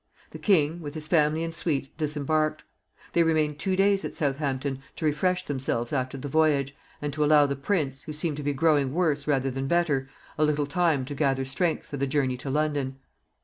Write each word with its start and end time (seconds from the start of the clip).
The 0.31 0.39
king, 0.39 0.81
with 0.81 0.95
his 0.95 1.05
family 1.05 1.43
and 1.43 1.53
suite, 1.53 1.95
disembarked. 1.95 2.63
They 3.13 3.21
remained 3.21 3.59
two 3.59 3.75
days 3.75 4.03
at 4.03 4.15
Southampton 4.15 4.81
to 4.95 5.05
refresh 5.05 5.45
themselves 5.45 5.93
after 5.93 6.17
the 6.17 6.27
voyage, 6.27 6.75
and 7.03 7.13
to 7.13 7.23
allow 7.23 7.45
the 7.45 7.55
prince, 7.55 8.01
who 8.01 8.11
seemed 8.13 8.37
to 8.37 8.43
be 8.43 8.51
growing 8.53 8.95
worse 8.95 9.27
rather 9.27 9.51
than 9.51 9.67
better, 9.67 10.09
a 10.39 10.43
little 10.43 10.65
time 10.65 11.05
to 11.05 11.13
gather 11.13 11.45
strength 11.45 11.85
for 11.85 11.97
the 11.97 12.07
journey 12.07 12.35
to 12.37 12.49
London. 12.49 12.97